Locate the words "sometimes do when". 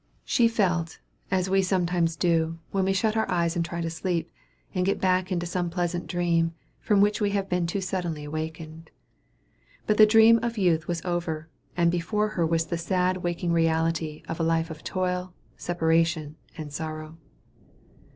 1.61-2.85